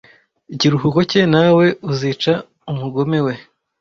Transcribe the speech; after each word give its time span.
Ikiruhuko 0.53 0.99
cye- 1.11 1.21
nawe 1.33 1.65
uzica 1.91 2.33
umugome 2.71 3.19
we. 3.25 3.33